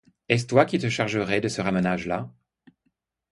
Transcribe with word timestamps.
Est-ce 0.29 0.47
toi 0.47 0.65
qui 0.65 0.79
te 0.79 0.89
chargerais 0.89 1.41
de 1.41 1.47
ce 1.47 1.61
ramonage-là? 1.61 2.31